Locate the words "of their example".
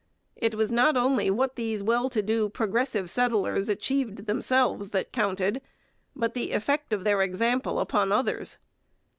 6.91-7.79